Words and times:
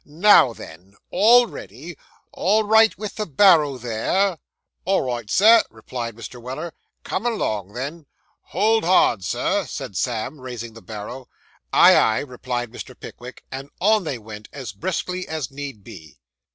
Now 0.03 0.51
then 0.53 0.95
all 1.11 1.45
ready 1.45 1.95
all 2.31 2.63
right 2.63 2.97
with 2.97 3.17
the 3.17 3.27
barrow 3.27 3.77
there?' 3.77 4.39
'All 4.83 5.03
right, 5.03 5.29
Sir,' 5.29 5.61
replied 5.69 6.15
Mr. 6.15 6.41
Weller. 6.41 6.73
'Come 7.03 7.27
along, 7.27 7.73
then.' 7.73 8.07
'Hold 8.45 8.83
hard, 8.83 9.23
Sir,' 9.23 9.67
said 9.67 9.95
Sam, 9.95 10.41
raising 10.41 10.73
the 10.73 10.81
barrow. 10.81 11.27
'Aye, 11.71 11.95
aye,' 11.95 12.19
replied 12.21 12.71
Mr. 12.71 12.99
Pickwick; 12.99 13.43
and 13.51 13.69
on 13.79 14.03
they 14.03 14.17
went, 14.17 14.49
as 14.51 14.71
briskly 14.71 15.27
as 15.27 15.51
need 15.51 15.83
be. 15.83 16.17